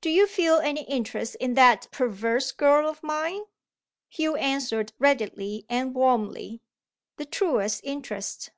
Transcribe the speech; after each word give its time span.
Do 0.00 0.10
you 0.10 0.28
feel 0.28 0.58
any 0.58 0.82
interest 0.84 1.34
in 1.40 1.54
that 1.54 1.88
perverse 1.90 2.52
girl 2.52 2.88
of 2.88 3.02
mine?" 3.02 3.40
Hugh 4.08 4.36
answered 4.36 4.92
readily 5.00 5.66
and 5.68 5.92
warmly: 5.92 6.60
"The 7.16 7.26
truest 7.26 7.80
interest!" 7.82 8.52